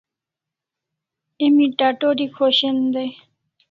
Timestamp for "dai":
2.93-3.09